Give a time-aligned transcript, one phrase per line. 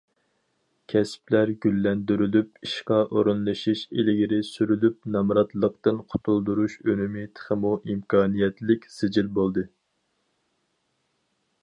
[0.91, 9.67] كەسىپلەر گۈللەندۈرۈلۈپ، ئىشقا ئورۇنلىشىش ئىلگىرى سۈرۈلۈپ، نامراتلىقتىن قۇتۇلدۇرۇش ئۈنۈمى تېخىمۇ ئىمكانىيەتلىك سىجىل بولدى.